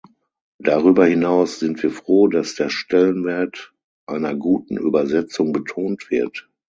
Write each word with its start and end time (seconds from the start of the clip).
Darüber 0.57 1.05
hinaus 1.05 1.59
sind 1.59 1.83
wir 1.83 1.91
froh, 1.91 2.27
dass 2.27 2.55
der 2.55 2.69
Stellenwert 2.71 3.71
einer 4.07 4.33
guten 4.33 4.77
Übersetzung 4.77 5.51
betont 5.53 6.09
wird. 6.09 6.49